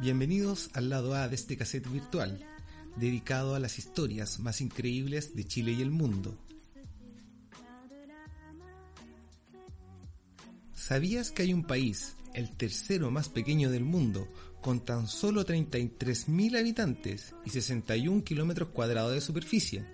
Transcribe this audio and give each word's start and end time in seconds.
Bienvenidos 0.00 0.70
al 0.72 0.88
lado 0.88 1.14
A 1.14 1.28
de 1.28 1.34
este 1.34 1.58
cassette 1.58 1.86
virtual, 1.92 2.42
dedicado 2.96 3.54
a 3.54 3.58
las 3.58 3.78
historias 3.78 4.40
más 4.40 4.62
increíbles 4.62 5.36
de 5.36 5.44
Chile 5.44 5.72
y 5.72 5.82
el 5.82 5.90
mundo. 5.90 6.38
¿Sabías 10.72 11.30
que 11.30 11.42
hay 11.42 11.52
un 11.52 11.64
país, 11.64 12.16
el 12.32 12.56
tercero 12.56 13.10
más 13.10 13.28
pequeño 13.28 13.70
del 13.70 13.84
mundo, 13.84 14.26
con 14.62 14.82
tan 14.86 15.06
solo 15.06 15.44
33.000 15.44 16.58
habitantes 16.58 17.34
y 17.44 17.50
61 17.50 18.24
kilómetros 18.24 18.70
cuadrados 18.70 19.12
de 19.12 19.20
superficie, 19.20 19.84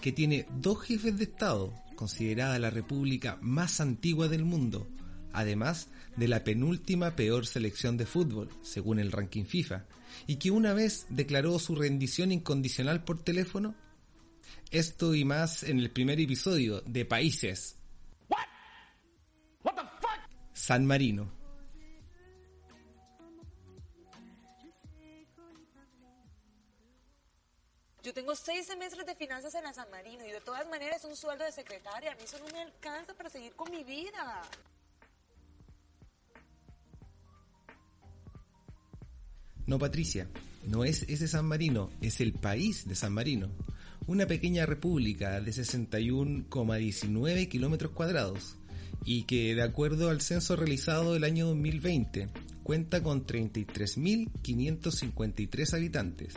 que 0.00 0.12
tiene 0.12 0.46
dos 0.60 0.80
jefes 0.82 1.18
de 1.18 1.24
Estado, 1.24 1.74
considerada 1.96 2.60
la 2.60 2.70
república 2.70 3.36
más 3.42 3.80
antigua 3.80 4.28
del 4.28 4.44
mundo, 4.44 4.86
además 5.36 5.88
de 6.16 6.28
la 6.28 6.42
penúltima 6.42 7.14
peor 7.14 7.46
selección 7.46 7.96
de 7.96 8.06
fútbol, 8.06 8.48
según 8.62 8.98
el 8.98 9.12
ranking 9.12 9.44
FIFA, 9.44 9.84
y 10.26 10.36
que 10.36 10.50
una 10.50 10.72
vez 10.72 11.06
declaró 11.10 11.58
su 11.58 11.76
rendición 11.76 12.32
incondicional 12.32 13.04
por 13.04 13.22
teléfono? 13.22 13.74
Esto 14.70 15.14
y 15.14 15.24
más 15.24 15.62
en 15.62 15.78
el 15.78 15.90
primer 15.90 16.18
episodio 16.20 16.80
de 16.80 17.04
Países. 17.04 17.76
San 20.52 20.86
Marino. 20.86 21.30
Yo 28.02 28.14
tengo 28.14 28.34
seis 28.34 28.66
semestres 28.66 29.04
de 29.04 29.14
finanzas 29.16 29.54
en 29.54 29.64
la 29.64 29.72
San 29.72 29.90
Marino 29.90 30.24
y 30.24 30.30
de 30.30 30.40
todas 30.40 30.66
maneras 30.68 31.04
un 31.04 31.16
sueldo 31.16 31.44
de 31.44 31.52
secretaria. 31.52 32.12
A 32.12 32.14
mí 32.14 32.22
eso 32.22 32.38
no 32.38 32.46
me 32.52 32.62
alcanza 32.62 33.14
para 33.14 33.28
seguir 33.28 33.52
con 33.54 33.70
mi 33.70 33.84
vida. 33.84 34.42
No, 39.66 39.78
Patricia, 39.78 40.28
no 40.66 40.84
es 40.84 41.04
ese 41.08 41.28
San 41.28 41.46
Marino, 41.46 41.90
es 42.00 42.20
el 42.20 42.32
país 42.32 42.86
de 42.86 42.94
San 42.94 43.12
Marino. 43.12 43.48
Una 44.06 44.26
pequeña 44.26 44.64
república 44.66 45.40
de 45.40 45.50
61,19 45.50 47.48
kilómetros 47.48 47.92
cuadrados 47.92 48.56
y 49.04 49.24
que, 49.24 49.54
de 49.54 49.62
acuerdo 49.62 50.08
al 50.10 50.20
censo 50.20 50.56
realizado 50.56 51.16
el 51.16 51.24
año 51.24 51.46
2020, 51.46 52.28
cuenta 52.62 53.02
con 53.02 53.26
33.553 53.26 55.74
habitantes 55.74 56.34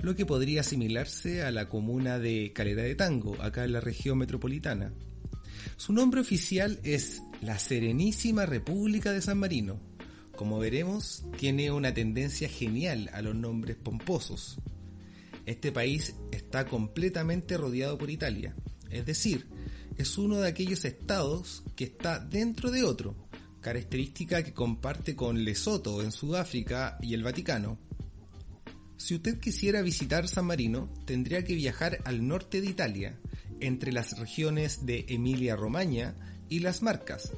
lo 0.00 0.14
que 0.14 0.26
podría 0.26 0.60
asimilarse 0.60 1.42
a 1.42 1.50
la 1.50 1.68
comuna 1.68 2.18
de 2.18 2.52
Calera 2.54 2.82
de 2.82 2.94
Tango, 2.94 3.40
acá 3.40 3.64
en 3.64 3.72
la 3.72 3.80
región 3.80 4.18
metropolitana. 4.18 4.92
Su 5.76 5.92
nombre 5.92 6.20
oficial 6.20 6.78
es 6.82 7.22
la 7.40 7.58
Serenísima 7.58 8.46
República 8.46 9.12
de 9.12 9.22
San 9.22 9.38
Marino. 9.38 9.80
Como 10.36 10.58
veremos, 10.58 11.24
tiene 11.38 11.70
una 11.70 11.94
tendencia 11.94 12.48
genial 12.48 13.08
a 13.12 13.22
los 13.22 13.34
nombres 13.34 13.76
pomposos. 13.76 14.58
Este 15.46 15.70
país 15.70 16.16
está 16.32 16.66
completamente 16.66 17.56
rodeado 17.56 17.98
por 17.98 18.10
Italia, 18.10 18.54
es 18.90 19.06
decir, 19.06 19.46
es 19.96 20.18
uno 20.18 20.40
de 20.40 20.48
aquellos 20.48 20.84
estados 20.84 21.62
que 21.76 21.84
está 21.84 22.18
dentro 22.18 22.70
de 22.70 22.82
otro, 22.82 23.14
característica 23.60 24.42
que 24.42 24.52
comparte 24.52 25.14
con 25.14 25.44
Lesoto 25.44 26.02
en 26.02 26.10
Sudáfrica 26.10 26.98
y 27.00 27.14
el 27.14 27.22
Vaticano. 27.22 27.78
Si 28.96 29.14
usted 29.14 29.38
quisiera 29.38 29.82
visitar 29.82 30.28
San 30.28 30.46
Marino, 30.46 30.88
tendría 31.04 31.44
que 31.44 31.54
viajar 31.54 31.98
al 32.04 32.26
norte 32.26 32.60
de 32.60 32.68
Italia, 32.68 33.18
entre 33.60 33.92
las 33.92 34.18
regiones 34.18 34.84
de 34.84 35.06
Emilia-Romagna 35.08 36.14
y 36.48 36.60
las 36.60 36.82
Marcas. 36.82 37.32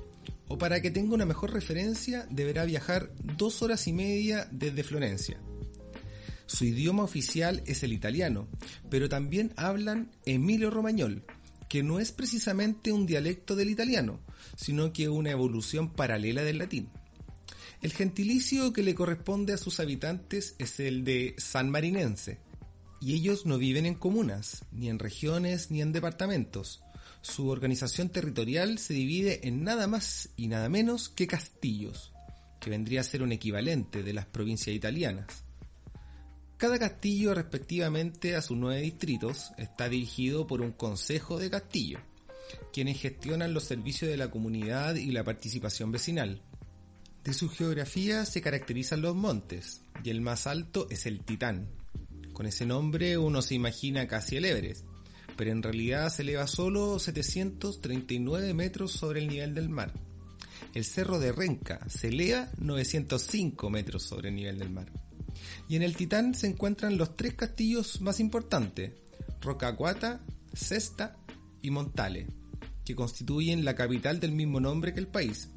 O 0.48 0.58
para 0.58 0.80
que 0.80 0.90
tenga 0.90 1.14
una 1.14 1.26
mejor 1.26 1.52
referencia, 1.52 2.26
deberá 2.30 2.64
viajar 2.64 3.10
dos 3.22 3.62
horas 3.62 3.86
y 3.88 3.92
media 3.92 4.48
desde 4.52 4.84
Florencia. 4.84 5.40
Su 6.46 6.64
idioma 6.64 7.02
oficial 7.02 7.62
es 7.66 7.82
el 7.82 7.92
italiano, 7.92 8.48
pero 8.88 9.08
también 9.08 9.52
hablan 9.56 10.12
emilio-romagnol, 10.24 11.24
que 11.68 11.82
no 11.82 11.98
es 11.98 12.12
precisamente 12.12 12.92
un 12.92 13.06
dialecto 13.06 13.56
del 13.56 13.70
italiano, 13.70 14.20
sino 14.56 14.92
que 14.92 15.08
una 15.08 15.30
evolución 15.30 15.92
paralela 15.92 16.44
del 16.44 16.58
latín. 16.58 16.88
El 17.82 17.92
gentilicio 17.92 18.72
que 18.72 18.84
le 18.84 18.94
corresponde 18.94 19.52
a 19.52 19.58
sus 19.58 19.80
habitantes 19.80 20.54
es 20.58 20.78
el 20.78 21.04
de 21.04 21.34
sanmarinense, 21.38 22.38
y 23.00 23.14
ellos 23.14 23.44
no 23.44 23.58
viven 23.58 23.84
en 23.84 23.94
comunas, 23.94 24.64
ni 24.72 24.88
en 24.88 24.98
regiones, 24.98 25.70
ni 25.70 25.82
en 25.82 25.92
departamentos. 25.92 26.82
Su 27.28 27.48
organización 27.48 28.08
territorial 28.08 28.78
se 28.78 28.94
divide 28.94 29.48
en 29.48 29.64
nada 29.64 29.88
más 29.88 30.30
y 30.36 30.46
nada 30.46 30.68
menos 30.68 31.08
que 31.08 31.26
castillos, 31.26 32.12
que 32.60 32.70
vendría 32.70 33.00
a 33.00 33.04
ser 33.04 33.20
un 33.20 33.32
equivalente 33.32 34.04
de 34.04 34.12
las 34.12 34.26
provincias 34.26 34.74
italianas. 34.74 35.26
Cada 36.56 36.78
castillo, 36.78 37.34
respectivamente 37.34 38.36
a 38.36 38.42
sus 38.42 38.56
nueve 38.56 38.80
distritos, 38.80 39.50
está 39.58 39.88
dirigido 39.88 40.46
por 40.46 40.62
un 40.62 40.70
consejo 40.70 41.38
de 41.38 41.50
castillo, 41.50 41.98
quienes 42.72 43.00
gestionan 43.00 43.52
los 43.52 43.64
servicios 43.64 44.08
de 44.10 44.16
la 44.16 44.30
comunidad 44.30 44.94
y 44.94 45.10
la 45.10 45.24
participación 45.24 45.90
vecinal. 45.90 46.40
De 47.24 47.34
su 47.34 47.50
geografía 47.50 48.24
se 48.24 48.40
caracterizan 48.40 49.02
los 49.02 49.16
montes, 49.16 49.82
y 50.04 50.10
el 50.10 50.20
más 50.20 50.46
alto 50.46 50.86
es 50.90 51.06
el 51.06 51.24
Titán. 51.24 51.68
Con 52.32 52.46
ese 52.46 52.66
nombre 52.66 53.18
uno 53.18 53.42
se 53.42 53.56
imagina 53.56 54.06
casi 54.06 54.36
el 54.36 54.44
Everest, 54.44 54.86
pero 55.36 55.50
en 55.50 55.62
realidad 55.62 56.12
se 56.12 56.22
eleva 56.22 56.46
solo 56.46 56.98
739 56.98 58.54
metros 58.54 58.92
sobre 58.92 59.20
el 59.20 59.28
nivel 59.28 59.54
del 59.54 59.68
mar. 59.68 59.92
El 60.74 60.84
Cerro 60.84 61.18
de 61.18 61.32
Renca 61.32 61.80
se 61.88 62.08
eleva 62.08 62.50
905 62.58 63.70
metros 63.70 64.02
sobre 64.02 64.30
el 64.30 64.36
nivel 64.36 64.58
del 64.58 64.70
mar. 64.70 64.90
Y 65.68 65.76
en 65.76 65.82
el 65.82 65.96
Titán 65.96 66.34
se 66.34 66.46
encuentran 66.46 66.96
los 66.96 67.16
tres 67.16 67.34
castillos 67.34 68.00
más 68.00 68.20
importantes, 68.20 68.92
Rocacuata, 69.40 70.20
Cesta 70.54 71.16
y 71.62 71.70
Montale, 71.70 72.26
que 72.84 72.94
constituyen 72.96 73.64
la 73.64 73.74
capital 73.74 74.20
del 74.20 74.32
mismo 74.32 74.60
nombre 74.60 74.94
que 74.94 75.00
el 75.00 75.08
país, 75.08 75.50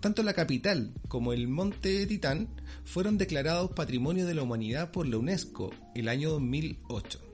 tanto 0.00 0.22
la 0.22 0.34
capital 0.34 0.92
como 1.08 1.32
el 1.32 1.48
monte 1.48 2.06
Titán 2.06 2.48
fueron 2.84 3.18
declarados 3.18 3.72
Patrimonio 3.72 4.26
de 4.26 4.34
la 4.34 4.42
Humanidad 4.42 4.90
por 4.90 5.06
la 5.06 5.18
UNESCO 5.18 5.70
el 5.94 6.08
año 6.08 6.30
2008. 6.30 7.31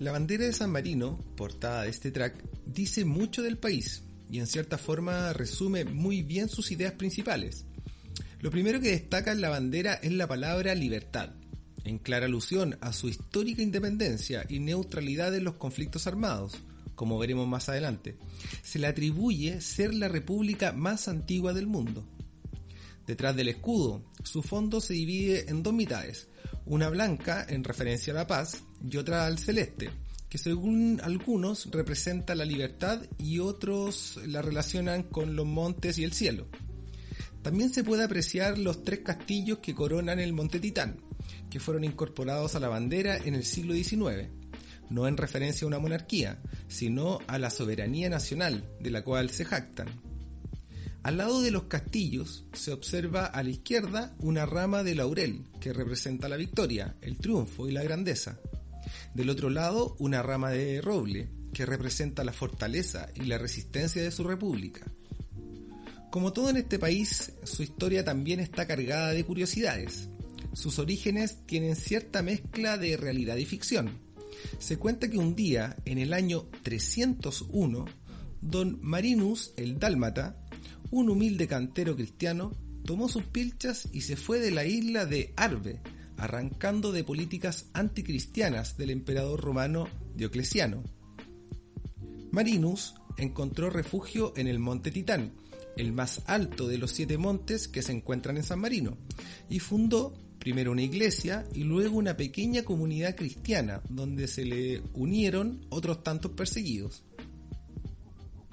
La 0.00 0.10
bandera 0.10 0.44
de 0.44 0.52
San 0.52 0.70
Marino, 0.70 1.18
portada 1.36 1.82
de 1.82 1.90
este 1.90 2.10
track, 2.10 2.34
dice 2.66 3.04
mucho 3.04 3.42
del 3.42 3.58
país 3.58 4.02
y 4.28 4.40
en 4.40 4.48
cierta 4.48 4.76
forma 4.76 5.32
resume 5.32 5.84
muy 5.84 6.22
bien 6.22 6.48
sus 6.48 6.72
ideas 6.72 6.94
principales. 6.94 7.64
Lo 8.40 8.50
primero 8.50 8.80
que 8.80 8.90
destaca 8.90 9.30
en 9.30 9.40
la 9.40 9.50
bandera 9.50 9.94
es 9.94 10.12
la 10.12 10.26
palabra 10.26 10.74
libertad, 10.74 11.30
en 11.84 11.98
clara 11.98 12.26
alusión 12.26 12.76
a 12.80 12.92
su 12.92 13.08
histórica 13.08 13.62
independencia 13.62 14.44
y 14.48 14.58
neutralidad 14.58 15.34
en 15.36 15.44
los 15.44 15.54
conflictos 15.54 16.08
armados, 16.08 16.54
como 16.96 17.18
veremos 17.18 17.46
más 17.46 17.68
adelante, 17.68 18.16
se 18.62 18.80
le 18.80 18.88
atribuye 18.88 19.60
ser 19.60 19.94
la 19.94 20.08
república 20.08 20.72
más 20.72 21.06
antigua 21.06 21.52
del 21.52 21.68
mundo. 21.68 22.04
Detrás 23.06 23.36
del 23.36 23.48
escudo, 23.48 24.02
su 24.24 24.42
fondo 24.42 24.80
se 24.80 24.94
divide 24.94 25.48
en 25.50 25.62
dos 25.62 25.72
mitades, 25.72 26.28
una 26.66 26.88
blanca 26.88 27.46
en 27.48 27.62
referencia 27.62 28.12
a 28.12 28.16
la 28.16 28.26
paz 28.26 28.62
y 28.88 28.96
otra 28.96 29.26
al 29.26 29.38
celeste, 29.38 29.90
que 30.28 30.38
según 30.38 31.00
algunos 31.02 31.70
representa 31.70 32.34
la 32.34 32.44
libertad 32.44 33.02
y 33.18 33.38
otros 33.38 34.20
la 34.26 34.42
relacionan 34.42 35.04
con 35.04 35.36
los 35.36 35.46
montes 35.46 35.98
y 35.98 36.04
el 36.04 36.12
cielo. 36.12 36.46
También 37.42 37.70
se 37.70 37.84
puede 37.84 38.04
apreciar 38.04 38.58
los 38.58 38.84
tres 38.84 39.00
castillos 39.00 39.58
que 39.58 39.74
coronan 39.74 40.18
el 40.18 40.32
monte 40.32 40.60
Titán, 40.60 40.96
que 41.50 41.60
fueron 41.60 41.84
incorporados 41.84 42.54
a 42.54 42.60
la 42.60 42.68
bandera 42.68 43.16
en 43.16 43.34
el 43.34 43.44
siglo 43.44 43.74
XIX 43.74 44.30
no 44.90 45.08
en 45.08 45.16
referencia 45.16 45.64
a 45.64 45.68
una 45.68 45.78
monarquía, 45.78 46.38
sino 46.68 47.18
a 47.26 47.38
la 47.38 47.50
soberanía 47.50 48.08
nacional 48.08 48.68
de 48.80 48.90
la 48.90 49.02
cual 49.02 49.30
se 49.30 49.44
jactan. 49.44 49.88
Al 51.02 51.18
lado 51.18 51.42
de 51.42 51.50
los 51.50 51.64
castillos 51.64 52.46
se 52.54 52.72
observa 52.72 53.26
a 53.26 53.42
la 53.42 53.50
izquierda 53.50 54.14
una 54.20 54.46
rama 54.46 54.82
de 54.82 54.94
laurel 54.94 55.44
que 55.60 55.72
representa 55.72 56.28
la 56.28 56.36
victoria, 56.36 56.96
el 57.02 57.18
triunfo 57.18 57.68
y 57.68 57.72
la 57.72 57.82
grandeza. 57.82 58.38
Del 59.14 59.30
otro 59.30 59.50
lado 59.50 59.96
una 59.98 60.22
rama 60.22 60.50
de 60.50 60.80
roble 60.80 61.28
que 61.52 61.66
representa 61.66 62.24
la 62.24 62.32
fortaleza 62.32 63.08
y 63.14 63.24
la 63.24 63.38
resistencia 63.38 64.02
de 64.02 64.10
su 64.10 64.24
república. 64.24 64.82
Como 66.10 66.32
todo 66.32 66.50
en 66.50 66.56
este 66.56 66.78
país, 66.78 67.32
su 67.44 67.62
historia 67.62 68.04
también 68.04 68.40
está 68.40 68.66
cargada 68.66 69.10
de 69.10 69.24
curiosidades. 69.24 70.08
Sus 70.52 70.78
orígenes 70.78 71.44
tienen 71.46 71.74
cierta 71.74 72.22
mezcla 72.22 72.78
de 72.78 72.96
realidad 72.96 73.36
y 73.36 73.44
ficción 73.44 74.04
se 74.58 74.78
cuenta 74.78 75.08
que 75.08 75.18
un 75.18 75.34
día, 75.34 75.76
en 75.84 75.98
el 75.98 76.12
año 76.12 76.46
301, 76.62 77.84
don 78.40 78.78
Marinus 78.82 79.52
el 79.56 79.78
Dálmata, 79.78 80.36
un 80.90 81.10
humilde 81.10 81.48
cantero 81.48 81.96
cristiano, 81.96 82.52
tomó 82.84 83.08
sus 83.08 83.24
pilchas 83.24 83.88
y 83.92 84.02
se 84.02 84.16
fue 84.16 84.38
de 84.40 84.50
la 84.50 84.64
isla 84.64 85.06
de 85.06 85.32
Arve, 85.36 85.80
arrancando 86.16 86.92
de 86.92 87.04
políticas 87.04 87.66
anticristianas 87.72 88.76
del 88.76 88.90
emperador 88.90 89.40
romano 89.40 89.88
Diocleciano. 90.14 90.82
Marinus 92.30 92.94
encontró 93.16 93.70
refugio 93.70 94.32
en 94.36 94.48
el 94.48 94.58
monte 94.58 94.90
Titán 94.90 95.32
el 95.76 95.92
más 95.92 96.22
alto 96.26 96.68
de 96.68 96.78
los 96.78 96.92
siete 96.92 97.18
montes 97.18 97.68
que 97.68 97.82
se 97.82 97.92
encuentran 97.92 98.36
en 98.36 98.44
San 98.44 98.60
Marino, 98.60 98.96
y 99.48 99.58
fundó 99.58 100.14
primero 100.38 100.72
una 100.72 100.82
iglesia 100.82 101.46
y 101.54 101.64
luego 101.64 101.96
una 101.96 102.16
pequeña 102.16 102.64
comunidad 102.64 103.16
cristiana 103.16 103.82
donde 103.88 104.28
se 104.28 104.44
le 104.44 104.82
unieron 104.92 105.64
otros 105.70 106.02
tantos 106.02 106.32
perseguidos. 106.32 107.02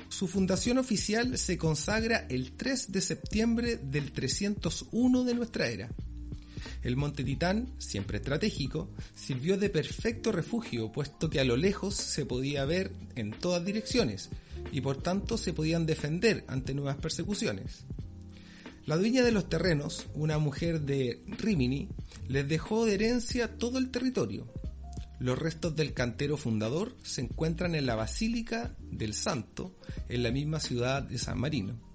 Su 0.09 0.27
fundación 0.27 0.77
oficial 0.77 1.37
se 1.37 1.57
consagra 1.57 2.27
el 2.29 2.53
3 2.53 2.91
de 2.91 3.01
septiembre 3.01 3.77
del 3.77 4.11
301 4.11 5.23
de 5.23 5.33
nuestra 5.33 5.67
era. 5.67 5.89
El 6.83 6.97
monte 6.97 7.23
Titán, 7.23 7.73
siempre 7.77 8.17
estratégico, 8.17 8.89
sirvió 9.15 9.57
de 9.57 9.69
perfecto 9.69 10.31
refugio, 10.31 10.91
puesto 10.91 11.29
que 11.29 11.39
a 11.39 11.45
lo 11.45 11.57
lejos 11.57 11.95
se 11.95 12.25
podía 12.25 12.65
ver 12.65 12.91
en 13.15 13.31
todas 13.31 13.63
direcciones 13.65 14.29
y 14.71 14.81
por 14.81 14.97
tanto 14.97 15.37
se 15.37 15.53
podían 15.53 15.85
defender 15.85 16.43
ante 16.47 16.73
nuevas 16.73 16.97
persecuciones. 16.97 17.85
La 18.85 18.97
dueña 18.97 19.23
de 19.23 19.31
los 19.31 19.47
terrenos, 19.47 20.07
una 20.15 20.39
mujer 20.39 20.81
de 20.81 21.21
Rimini, 21.37 21.87
les 22.27 22.47
dejó 22.47 22.85
de 22.85 22.95
herencia 22.95 23.57
todo 23.57 23.77
el 23.77 23.91
territorio. 23.91 24.51
Los 25.19 25.37
restos 25.37 25.75
del 25.75 25.93
cantero 25.93 26.35
fundador 26.35 26.95
se 27.03 27.21
encuentran 27.21 27.75
en 27.75 27.85
la 27.85 27.95
Basílica 27.95 28.75
del 28.81 29.13
Santo, 29.13 29.77
en 30.09 30.23
la 30.23 30.31
misma 30.31 30.59
ciudad 30.59 31.03
de 31.03 31.19
San 31.19 31.39
Marino. 31.39 31.90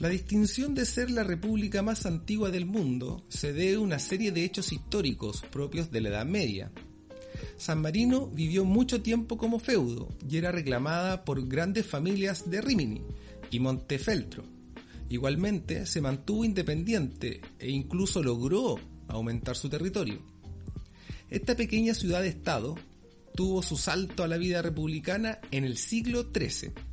La 0.00 0.08
distinción 0.08 0.74
de 0.74 0.86
ser 0.86 1.10
la 1.10 1.24
república 1.24 1.82
más 1.82 2.06
antigua 2.06 2.50
del 2.50 2.64
mundo 2.64 3.22
se 3.28 3.52
debe 3.52 3.74
a 3.74 3.80
una 3.80 3.98
serie 3.98 4.32
de 4.32 4.44
hechos 4.44 4.72
históricos 4.72 5.42
propios 5.50 5.90
de 5.90 6.00
la 6.00 6.08
Edad 6.08 6.24
Media. 6.24 6.72
San 7.58 7.82
Marino 7.82 8.26
vivió 8.28 8.64
mucho 8.64 9.02
tiempo 9.02 9.36
como 9.36 9.58
feudo 9.58 10.08
y 10.26 10.38
era 10.38 10.52
reclamada 10.52 11.26
por 11.26 11.46
grandes 11.46 11.86
familias 11.86 12.48
de 12.48 12.62
Rimini 12.62 13.02
y 13.50 13.60
Montefeltro. 13.60 14.42
Igualmente 15.10 15.84
se 15.84 16.00
mantuvo 16.00 16.46
independiente 16.46 17.42
e 17.58 17.68
incluso 17.68 18.22
logró 18.22 18.76
aumentar 19.06 19.54
su 19.54 19.68
territorio. 19.68 20.22
Esta 21.28 21.54
pequeña 21.56 21.92
ciudad-estado 21.92 22.78
tuvo 23.34 23.62
su 23.62 23.76
salto 23.76 24.24
a 24.24 24.28
la 24.28 24.38
vida 24.38 24.62
republicana 24.62 25.40
en 25.50 25.64
el 25.64 25.76
siglo 25.76 26.30
XIII 26.32 26.89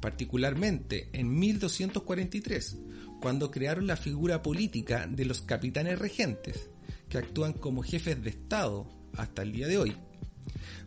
particularmente 0.00 1.08
en 1.12 1.38
1243, 1.38 2.76
cuando 3.20 3.50
crearon 3.50 3.86
la 3.86 3.96
figura 3.96 4.42
política 4.42 5.06
de 5.06 5.24
los 5.24 5.42
capitanes 5.42 5.98
regentes, 5.98 6.70
que 7.08 7.18
actúan 7.18 7.52
como 7.52 7.82
jefes 7.82 8.22
de 8.22 8.30
Estado 8.30 8.88
hasta 9.16 9.42
el 9.42 9.52
día 9.52 9.68
de 9.68 9.78
hoy. 9.78 9.96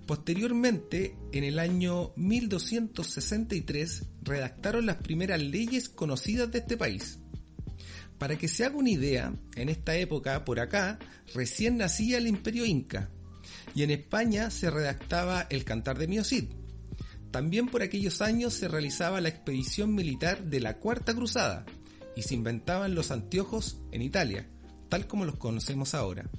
Posteriormente, 0.05 1.15
en 1.31 1.43
el 1.43 1.59
año 1.59 2.13
1263, 2.15 4.05
redactaron 4.23 4.85
las 4.85 4.97
primeras 4.97 5.41
leyes 5.41 5.89
conocidas 5.89 6.51
de 6.51 6.59
este 6.59 6.77
país. 6.77 7.19
Para 8.17 8.37
que 8.37 8.47
se 8.47 8.65
haga 8.65 8.75
una 8.75 8.89
idea, 8.89 9.33
en 9.55 9.69
esta 9.69 9.95
época, 9.95 10.43
por 10.45 10.59
acá, 10.59 10.99
recién 11.33 11.77
nacía 11.77 12.17
el 12.17 12.27
imperio 12.27 12.65
inca, 12.65 13.09
y 13.75 13.83
en 13.83 13.91
España 13.91 14.49
se 14.49 14.71
redactaba 14.71 15.47
el 15.49 15.63
Cantar 15.63 15.97
de 15.97 16.07
Miocid, 16.07 16.45
también 17.31 17.67
por 17.67 17.83
aquellos 17.83 18.21
años 18.21 18.53
se 18.53 18.67
realizaba 18.67 19.21
la 19.21 19.29
expedición 19.29 19.93
militar 19.93 20.45
de 20.45 20.59
la 20.59 20.77
Cuarta 20.77 21.13
Cruzada 21.13 21.65
y 22.15 22.23
se 22.23 22.33
inventaban 22.33 22.95
los 22.95 23.11
anteojos 23.11 23.79
en 23.91 24.01
Italia, 24.01 24.47
tal 24.89 25.05
como 25.05 25.25
los 25.25 25.37
conocemos 25.37 25.93
ahora. 25.93 26.29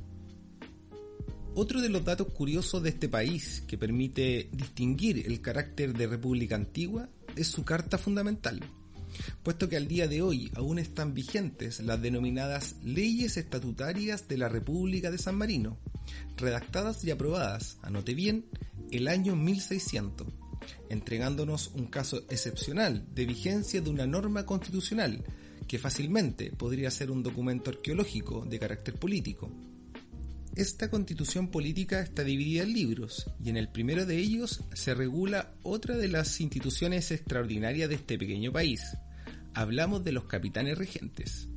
Otro 1.54 1.80
de 1.80 1.88
los 1.88 2.04
datos 2.04 2.32
curiosos 2.32 2.82
de 2.82 2.90
este 2.90 3.08
país 3.08 3.62
que 3.66 3.78
permite 3.78 4.48
distinguir 4.52 5.26
el 5.26 5.40
carácter 5.40 5.92
de 5.96 6.06
república 6.06 6.56
antigua 6.56 7.08
es 7.36 7.48
su 7.48 7.64
carta 7.64 7.96
fundamental, 7.96 8.60
puesto 9.42 9.68
que 9.68 9.76
al 9.76 9.86
día 9.86 10.08
de 10.08 10.22
hoy 10.22 10.50
aún 10.54 10.78
están 10.78 11.14
vigentes 11.14 11.80
las 11.80 12.02
denominadas 12.02 12.76
leyes 12.84 13.36
estatutarias 13.36 14.26
de 14.26 14.38
la 14.38 14.48
República 14.48 15.10
de 15.10 15.18
San 15.18 15.36
Marino, 15.36 15.76
redactadas 16.36 17.04
y 17.04 17.10
aprobadas, 17.10 17.78
anote 17.82 18.14
bien, 18.14 18.46
el 18.90 19.06
año 19.06 19.36
1600 19.36 20.39
entregándonos 20.88 21.70
un 21.74 21.86
caso 21.86 22.24
excepcional 22.28 23.06
de 23.14 23.26
vigencia 23.26 23.80
de 23.80 23.90
una 23.90 24.06
norma 24.06 24.46
constitucional 24.46 25.24
que 25.66 25.78
fácilmente 25.78 26.50
podría 26.50 26.90
ser 26.90 27.10
un 27.10 27.22
documento 27.22 27.70
arqueológico 27.70 28.44
de 28.44 28.58
carácter 28.58 28.94
político. 28.94 29.50
Esta 30.56 30.90
constitución 30.90 31.48
política 31.48 32.00
está 32.00 32.24
dividida 32.24 32.64
en 32.64 32.72
libros 32.72 33.30
y 33.42 33.50
en 33.50 33.56
el 33.56 33.68
primero 33.68 34.04
de 34.04 34.16
ellos 34.16 34.64
se 34.74 34.94
regula 34.94 35.54
otra 35.62 35.96
de 35.96 36.08
las 36.08 36.40
instituciones 36.40 37.12
extraordinarias 37.12 37.88
de 37.88 37.94
este 37.94 38.18
pequeño 38.18 38.52
país. 38.52 38.82
Hablamos 39.54 40.02
de 40.02 40.10
los 40.10 40.24
capitanes 40.24 40.76
regentes. 40.76 41.48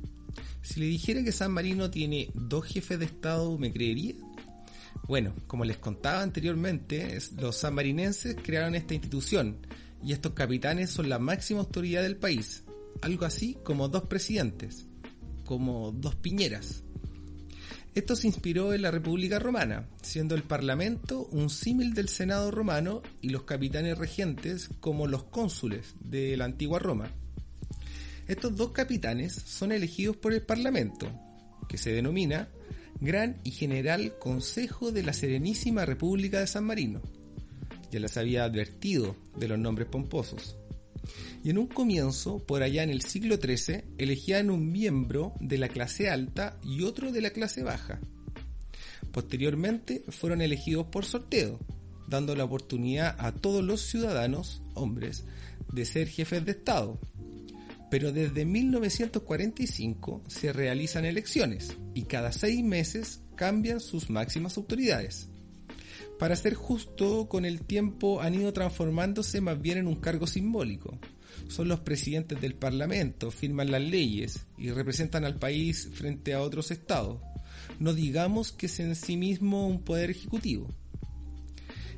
Si 0.62 0.78
le 0.78 0.86
dijera 0.86 1.24
que 1.24 1.32
San 1.32 1.52
Marino 1.52 1.90
tiene 1.90 2.30
dos 2.34 2.64
jefes 2.66 3.00
de 3.00 3.06
Estado, 3.06 3.58
¿me 3.58 3.72
creería? 3.72 4.14
Bueno, 5.06 5.34
como 5.46 5.64
les 5.64 5.76
contaba 5.76 6.22
anteriormente, 6.22 7.18
los 7.38 7.56
sanmarinenses 7.56 8.36
crearon 8.42 8.74
esta 8.74 8.94
institución 8.94 9.58
y 10.02 10.12
estos 10.12 10.32
capitanes 10.32 10.90
son 10.90 11.08
la 11.08 11.18
máxima 11.18 11.60
autoridad 11.60 12.02
del 12.02 12.16
país, 12.16 12.64
algo 13.02 13.24
así 13.24 13.58
como 13.62 13.88
dos 13.88 14.04
presidentes, 14.04 14.86
como 15.44 15.92
dos 15.92 16.14
piñeras. 16.14 16.84
Esto 17.94 18.16
se 18.16 18.26
inspiró 18.26 18.74
en 18.74 18.82
la 18.82 18.90
República 18.90 19.38
Romana, 19.38 19.86
siendo 20.02 20.34
el 20.34 20.42
Parlamento 20.42 21.28
un 21.30 21.48
símil 21.48 21.94
del 21.94 22.08
Senado 22.08 22.50
romano 22.50 23.02
y 23.20 23.28
los 23.28 23.44
capitanes 23.44 23.96
regentes 23.96 24.68
como 24.80 25.06
los 25.06 25.24
cónsules 25.24 25.94
de 26.00 26.36
la 26.36 26.44
antigua 26.44 26.80
Roma. 26.80 27.12
Estos 28.26 28.56
dos 28.56 28.72
capitanes 28.72 29.34
son 29.34 29.70
elegidos 29.70 30.16
por 30.16 30.32
el 30.32 30.42
Parlamento, 30.42 31.08
que 31.68 31.78
se 31.78 31.92
denomina 31.92 32.48
Gran 33.04 33.38
y 33.44 33.50
General 33.50 34.18
Consejo 34.18 34.90
de 34.90 35.02
la 35.02 35.12
Serenísima 35.12 35.84
República 35.84 36.40
de 36.40 36.46
San 36.46 36.64
Marino. 36.64 37.02
Ya 37.90 38.00
les 38.00 38.16
había 38.16 38.44
advertido 38.44 39.14
de 39.36 39.46
los 39.46 39.58
nombres 39.58 39.88
pomposos. 39.88 40.56
Y 41.44 41.50
en 41.50 41.58
un 41.58 41.66
comienzo, 41.66 42.38
por 42.38 42.62
allá 42.62 42.82
en 42.82 42.88
el 42.88 43.02
siglo 43.02 43.36
XIII, 43.36 43.84
elegían 43.98 44.48
un 44.48 44.72
miembro 44.72 45.34
de 45.38 45.58
la 45.58 45.68
clase 45.68 46.08
alta 46.08 46.58
y 46.64 46.82
otro 46.82 47.12
de 47.12 47.20
la 47.20 47.28
clase 47.28 47.62
baja. 47.62 48.00
Posteriormente 49.12 50.02
fueron 50.08 50.40
elegidos 50.40 50.86
por 50.86 51.04
sorteo, 51.04 51.60
dando 52.08 52.34
la 52.34 52.44
oportunidad 52.44 53.16
a 53.18 53.32
todos 53.32 53.62
los 53.62 53.82
ciudadanos, 53.82 54.62
hombres, 54.72 55.26
de 55.70 55.84
ser 55.84 56.08
jefes 56.08 56.46
de 56.46 56.52
Estado, 56.52 56.98
pero 57.90 58.12
desde 58.12 58.44
1945 58.44 60.22
se 60.26 60.52
realizan 60.52 61.04
elecciones 61.04 61.76
y 61.94 62.02
cada 62.02 62.32
seis 62.32 62.62
meses 62.64 63.20
cambian 63.36 63.80
sus 63.80 64.10
máximas 64.10 64.56
autoridades. 64.56 65.28
Para 66.18 66.36
ser 66.36 66.54
justo, 66.54 67.28
con 67.28 67.44
el 67.44 67.62
tiempo 67.62 68.20
han 68.20 68.34
ido 68.34 68.52
transformándose 68.52 69.40
más 69.40 69.60
bien 69.60 69.78
en 69.78 69.86
un 69.86 69.96
cargo 69.96 70.26
simbólico. 70.26 70.98
Son 71.48 71.68
los 71.68 71.80
presidentes 71.80 72.40
del 72.40 72.54
Parlamento, 72.54 73.30
firman 73.30 73.70
las 73.70 73.82
leyes 73.82 74.46
y 74.56 74.70
representan 74.70 75.24
al 75.24 75.38
país 75.38 75.88
frente 75.92 76.34
a 76.34 76.40
otros 76.40 76.70
estados. 76.70 77.20
No 77.78 77.92
digamos 77.92 78.52
que 78.52 78.66
es 78.66 78.80
en 78.80 78.94
sí 78.94 79.16
mismo 79.16 79.66
un 79.66 79.82
poder 79.82 80.10
ejecutivo. 80.10 80.68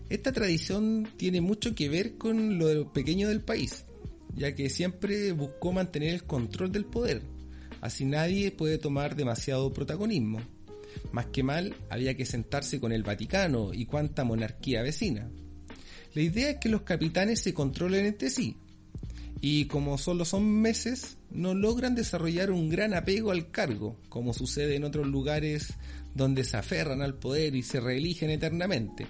Esta 0.09 0.33
tradición 0.33 1.09
tiene 1.16 1.40
mucho 1.40 1.75
que 1.75 1.88
ver 1.88 2.16
con 2.16 2.59
lo 2.59 2.93
pequeño 2.93 3.28
del 3.28 3.40
país 3.40 3.86
ya 4.37 4.55
que 4.55 4.71
siempre 4.71 5.33
buscó 5.33 5.73
mantener 5.73 6.14
el 6.14 6.25
control 6.25 6.71
del 6.71 6.85
poder. 6.85 7.23
Así 7.81 8.05
nadie 8.05 8.50
puede 8.50 8.78
tomar 8.78 9.16
demasiado 9.16 9.73
protagonismo. 9.73 10.40
Más 11.12 11.26
que 11.26 11.43
mal, 11.43 11.75
había 11.90 12.16
que 12.16 12.25
sentarse 12.25 12.81
con 12.81 12.93
el 12.93 13.02
Vaticano 13.02 13.73
y 13.75 13.87
cuánta 13.87 14.25
monarquía 14.25 14.83
vecina. 14.83 15.31
La 16.14 16.23
idea 16.23 16.50
es 16.50 16.57
que 16.57 16.69
los 16.69 16.83
capitanes 16.83 17.40
se 17.40 17.52
controlen 17.52 18.07
entre 18.07 18.31
sí, 18.31 18.57
y 19.40 19.66
como 19.66 19.99
solo 19.99 20.25
son 20.25 20.50
meses, 20.50 21.19
no 21.31 21.55
logran 21.55 21.95
desarrollar 21.95 22.50
un 22.50 22.69
gran 22.69 22.95
apego 22.95 23.31
al 23.31 23.50
cargo, 23.50 23.97
como 24.09 24.33
sucede 24.33 24.76
en 24.76 24.85
otros 24.85 25.07
lugares 25.07 25.75
donde 26.14 26.45
se 26.45 26.57
aferran 26.57 27.02
al 27.02 27.14
poder 27.14 27.55
y 27.55 27.62
se 27.62 27.81
reeligen 27.81 28.31
eternamente. 28.31 29.07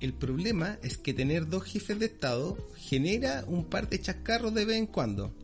El 0.00 0.14
problema 0.14 0.78
es 0.82 0.96
que 0.96 1.12
tener 1.12 1.48
dos 1.48 1.64
jefes 1.64 1.98
de 1.98 2.06
Estado 2.06 2.56
genera 2.76 3.44
un 3.48 3.64
par 3.64 3.88
de 3.88 4.00
chascarros 4.00 4.54
de 4.54 4.64
vez 4.64 4.76
en 4.76 4.86
cuando, 4.86 5.34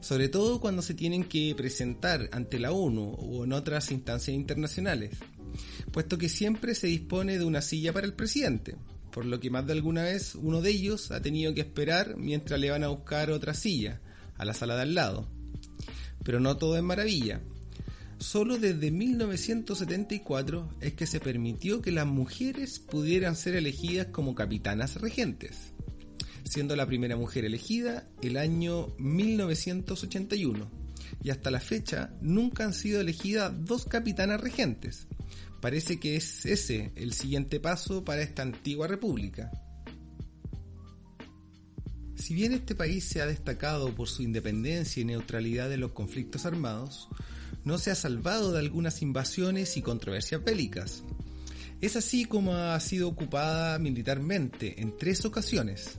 sobre 0.00 0.28
todo 0.28 0.60
cuando 0.60 0.82
se 0.82 0.94
tienen 0.94 1.24
que 1.24 1.54
presentar 1.56 2.28
ante 2.32 2.58
la 2.58 2.72
ONU 2.72 3.14
o 3.14 3.44
en 3.44 3.52
otras 3.52 3.92
instancias 3.92 4.34
internacionales, 4.34 5.16
puesto 5.92 6.18
que 6.18 6.28
siempre 6.28 6.74
se 6.74 6.88
dispone 6.88 7.38
de 7.38 7.44
una 7.44 7.62
silla 7.62 7.92
para 7.92 8.06
el 8.06 8.14
presidente, 8.14 8.76
por 9.12 9.26
lo 9.26 9.38
que 9.38 9.50
más 9.50 9.64
de 9.64 9.74
alguna 9.74 10.02
vez 10.02 10.34
uno 10.34 10.60
de 10.60 10.70
ellos 10.70 11.12
ha 11.12 11.22
tenido 11.22 11.54
que 11.54 11.60
esperar 11.60 12.16
mientras 12.16 12.58
le 12.58 12.70
van 12.70 12.82
a 12.82 12.88
buscar 12.88 13.30
otra 13.30 13.54
silla 13.54 14.00
a 14.36 14.44
la 14.44 14.54
sala 14.54 14.74
de 14.74 14.82
al 14.82 14.94
lado. 14.96 15.28
Pero 16.24 16.40
no 16.40 16.56
todo 16.56 16.76
es 16.76 16.82
maravilla, 16.82 17.42
Solo 18.24 18.56
desde 18.56 18.90
1974 18.90 20.70
es 20.80 20.94
que 20.94 21.06
se 21.06 21.20
permitió 21.20 21.82
que 21.82 21.92
las 21.92 22.06
mujeres 22.06 22.78
pudieran 22.78 23.36
ser 23.36 23.54
elegidas 23.54 24.06
como 24.06 24.34
capitanas 24.34 24.98
regentes. 24.98 25.74
siendo 26.44 26.74
la 26.74 26.86
primera 26.86 27.16
mujer 27.16 27.44
elegida 27.44 28.08
el 28.22 28.38
año 28.38 28.88
1981. 28.98 30.70
Y 31.22 31.30
hasta 31.30 31.50
la 31.50 31.60
fecha 31.60 32.14
nunca 32.22 32.64
han 32.64 32.72
sido 32.72 33.02
elegidas 33.02 33.52
dos 33.66 33.84
capitanas 33.84 34.40
regentes. 34.40 35.06
Parece 35.60 36.00
que 36.00 36.16
es 36.16 36.46
ese 36.46 36.92
el 36.96 37.12
siguiente 37.12 37.60
paso 37.60 38.06
para 38.06 38.22
esta 38.22 38.40
antigua 38.40 38.88
república. 38.88 39.50
Si 42.16 42.32
bien 42.32 42.52
este 42.52 42.74
país 42.74 43.04
se 43.04 43.20
ha 43.20 43.26
destacado 43.26 43.94
por 43.94 44.08
su 44.08 44.22
independencia 44.22 45.02
y 45.02 45.04
neutralidad 45.04 45.70
en 45.72 45.80
los 45.80 45.92
conflictos 45.92 46.46
armados, 46.46 47.08
no 47.64 47.78
se 47.78 47.90
ha 47.90 47.94
salvado 47.94 48.52
de 48.52 48.58
algunas 48.58 49.02
invasiones 49.02 49.76
y 49.76 49.82
controversias 49.82 50.44
bélicas. 50.44 51.02
Es 51.80 51.96
así 51.96 52.24
como 52.24 52.54
ha 52.54 52.78
sido 52.80 53.08
ocupada 53.08 53.78
militarmente 53.78 54.80
en 54.80 54.96
tres 54.96 55.24
ocasiones. 55.24 55.98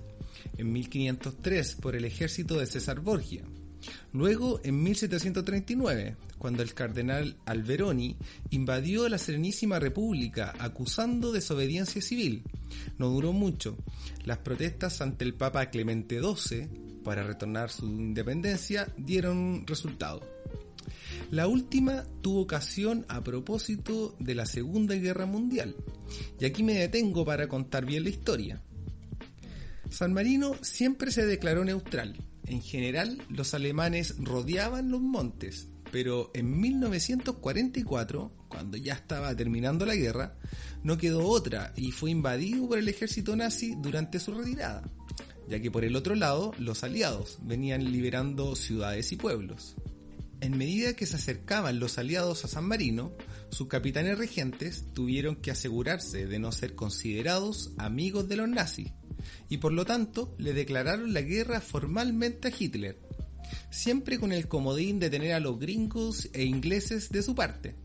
En 0.58 0.72
1503 0.72 1.76
por 1.76 1.96
el 1.96 2.06
ejército 2.06 2.58
de 2.58 2.66
César 2.66 3.02
Borgia. 3.02 3.44
Luego 4.14 4.62
en 4.64 4.82
1739, 4.82 6.16
cuando 6.38 6.64
el 6.64 6.74
cardenal 6.74 7.38
Alberoni 7.46 8.16
invadió 8.50 9.08
la 9.10 9.18
Serenísima 9.18 9.80
República 9.80 10.54
acusando 10.58 11.32
desobediencia 11.32 12.02
civil. 12.02 12.44
No 12.98 13.10
duró 13.10 13.34
mucho. 13.34 13.78
Las 14.24 14.40
protestas 14.40 15.02
ante 15.02 15.26
el 15.26 15.34
Papa 15.34 15.70
Clemente 15.70 16.20
XII 16.20 16.68
para 17.04 17.24
retornar 17.24 17.70
su 17.70 17.86
independencia 17.86 18.88
dieron 18.98 19.68
resultado. 19.68 20.35
La 21.32 21.48
última 21.48 22.06
tuvo 22.22 22.42
ocasión 22.42 23.06
a 23.10 23.24
propósito 23.24 24.16
de 24.20 24.36
la 24.36 24.46
Segunda 24.46 24.96
Guerra 24.96 25.26
Mundial, 25.26 25.76
y 26.40 26.46
aquí 26.46 26.62
me 26.62 26.76
detengo 26.76 27.26
para 27.26 27.48
contar 27.48 27.86
bien 27.86 28.04
la 28.04 28.10
historia. 28.10 28.62
San 29.90 30.14
Marino 30.14 30.56
siempre 30.62 31.12
se 31.12 31.26
declaró 31.26 31.64
neutral. 31.66 32.16
En 32.46 32.62
general, 32.62 33.22
los 33.30 33.54
alemanes 33.56 34.16
rodeaban 34.20 34.92
los 34.92 35.02
montes, 35.02 35.68
pero 35.92 36.30
en 36.36 36.60
1944, 36.60 38.32
cuando 38.48 38.78
ya 38.78 38.94
estaba 38.94 39.36
terminando 39.36 39.86
la 39.86 39.96
guerra, 39.96 40.36
no 40.84 40.98
quedó 40.98 41.28
otra 41.28 41.74
y 41.76 41.92
fue 41.92 42.12
invadido 42.12 42.68
por 42.68 42.78
el 42.78 42.88
ejército 42.88 43.36
nazi 43.36 43.76
durante 43.78 44.20
su 44.20 44.34
retirada, 44.34 44.84
ya 45.50 45.60
que 45.60 45.72
por 45.72 45.86
el 45.86 45.96
otro 45.96 46.14
lado 46.14 46.54
los 46.60 46.84
aliados 46.84 47.40
venían 47.42 47.92
liberando 47.92 48.56
ciudades 48.56 49.12
y 49.12 49.16
pueblos. 49.16 49.76
En 50.46 50.60
medida 50.60 50.96
que 50.96 51.08
se 51.08 51.16
acercaban 51.16 51.80
los 51.80 51.98
aliados 51.98 52.46
a 52.46 52.48
San 52.48 52.66
Marino, 52.66 53.12
sus 53.50 53.68
capitanes 53.68 54.20
regentes 54.20 54.86
tuvieron 54.94 55.38
que 55.38 55.50
asegurarse 55.50 56.28
de 56.28 56.38
no 56.38 56.52
ser 56.52 56.76
considerados 56.76 57.72
amigos 57.80 58.30
de 58.30 58.36
los 58.36 58.48
nazis, 58.48 58.92
y 59.50 59.58
por 59.58 59.74
lo 59.74 59.86
tanto 59.86 60.36
le 60.38 60.54
declararon 60.54 61.16
la 61.16 61.22
guerra 61.22 61.62
formalmente 61.62 62.50
a 62.50 62.54
Hitler, 62.56 63.00
siempre 63.72 64.20
con 64.20 64.32
el 64.32 64.48
comodín 64.48 65.00
de 65.00 65.10
tener 65.10 65.34
a 65.34 65.40
los 65.40 65.58
gringos 65.58 66.30
e 66.32 66.44
ingleses 66.44 67.10
de 67.10 67.24
su 67.24 67.34
parte. 67.34 67.78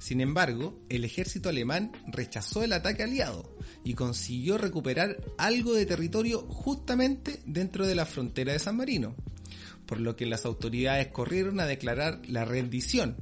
Sin 0.00 0.20
embargo, 0.20 0.84
el 0.88 1.04
ejército 1.04 1.50
alemán 1.50 1.92
rechazó 2.08 2.64
el 2.64 2.72
ataque 2.72 3.04
aliado 3.04 3.56
y 3.84 3.94
consiguió 3.94 4.58
recuperar 4.58 5.22
algo 5.38 5.72
de 5.72 5.86
territorio 5.86 6.48
justamente 6.48 7.38
dentro 7.46 7.86
de 7.86 7.94
la 7.94 8.06
frontera 8.06 8.54
de 8.54 8.58
San 8.58 8.76
Marino 8.76 9.14
por 9.86 10.00
lo 10.00 10.16
que 10.16 10.26
las 10.26 10.44
autoridades 10.44 11.08
corrieron 11.08 11.60
a 11.60 11.66
declarar 11.66 12.20
la 12.26 12.44
rendición. 12.44 13.16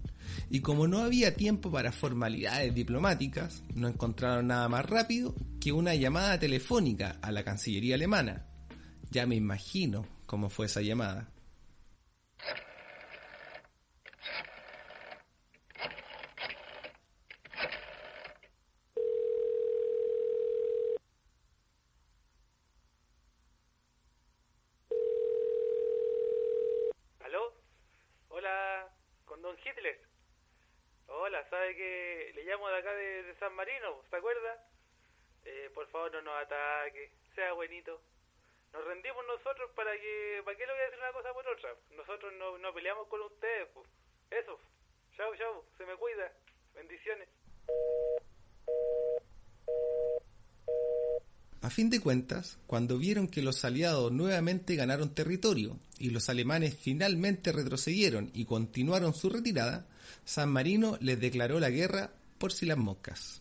Y 0.50 0.61
como 0.61 0.88
no 0.88 0.99
había 0.99 1.37
tiempo 1.37 1.71
para 1.71 1.92
formalidades 1.92 2.75
diplomáticas, 2.75 3.62
no 3.75 3.88
encontraron 3.88 4.49
nada 4.49 4.68
más 4.68 4.87
rápido 4.87 5.35
que 5.61 5.73
una 5.73 5.94
llamada 5.94 6.38
telefónica 6.38 7.18
a 7.23 7.30
la 7.30 7.44
Cancillería 7.44 7.94
alemana. 7.94 8.47
Ya 9.11 9.26
me 9.26 9.37
imagino 9.37 10.06
cómo 10.26 10.49
fue 10.49 10.66
esa 10.66 10.80
llamada. 10.80 11.33
Que 31.75 32.33
le 32.35 32.45
llamo 32.45 32.69
de 32.69 32.76
acá 32.76 32.93
de, 32.95 33.35
San 33.38 33.54
Marino, 33.54 34.02
¿se 34.11 34.16
acuerda? 34.16 34.66
Eh, 35.45 35.71
por 35.75 35.87
favor 35.88 36.12
no 36.12 36.23
nos 36.23 36.43
ataque, 36.43 37.11
sea 37.35 37.52
buenito. 37.52 38.00
Nos 38.73 38.85
rendimos 38.85 39.25
nosotros 39.26 39.71
para 39.73 39.93
que, 39.99 40.43
¿para 40.45 40.57
qué 40.57 40.66
le 40.66 40.73
voy 40.73 40.83
a 40.83 40.85
decir 40.85 40.99
una 40.99 41.12
cosa 41.12 41.33
por 41.33 41.47
otra? 41.47 41.75
Nosotros 41.97 42.33
no, 42.35 42.59
no 42.59 42.75
peleamos 42.75 43.07
con 43.09 43.21
ustedes, 43.23 43.69
pues. 43.73 43.87
Eso. 44.31 44.59
Chau, 45.16 45.37
chau, 45.37 45.64
se 45.78 45.87
me 45.87 45.97
cuida. 45.97 46.33
Bendiciones. 46.75 47.28
A 51.64 51.71
fin 51.71 51.88
de 51.88 51.99
cuentas, 51.99 52.59
cuando 52.66 52.99
vieron 52.99 53.26
que 53.26 53.40
los 53.40 53.64
aliados 53.64 54.12
nuevamente 54.12 54.76
ganaron 54.76 55.14
territorio 55.14 55.78
y 55.99 56.11
los 56.11 56.28
alemanes 56.28 56.76
finalmente 56.78 57.52
retrocedieron 57.52 58.30
y 58.35 58.44
continuaron 58.44 59.14
su 59.14 59.30
retirada, 59.30 59.87
San 60.26 60.50
Marino 60.50 60.99
les 61.00 61.18
declaró 61.18 61.59
la 61.61 61.71
guerra 61.71 62.11
por 62.37 62.52
si 62.52 62.66
las 62.66 62.76
moscas. 62.76 63.40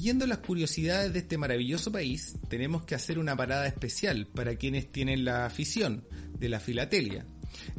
Siguiendo 0.00 0.26
las 0.26 0.38
curiosidades 0.38 1.12
de 1.12 1.18
este 1.18 1.36
maravilloso 1.36 1.92
país, 1.92 2.38
tenemos 2.48 2.84
que 2.84 2.94
hacer 2.94 3.18
una 3.18 3.36
parada 3.36 3.66
especial 3.66 4.26
para 4.28 4.56
quienes 4.56 4.90
tienen 4.90 5.26
la 5.26 5.44
afición 5.44 6.06
de 6.38 6.48
la 6.48 6.58
filatelia, 6.58 7.26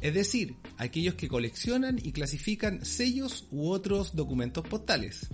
es 0.02 0.14
decir, 0.14 0.54
aquellos 0.78 1.16
que 1.16 1.28
coleccionan 1.28 1.98
y 1.98 2.12
clasifican 2.12 2.86
sellos 2.86 3.48
u 3.50 3.72
otros 3.72 4.16
documentos 4.16 4.68
postales. 4.68 5.30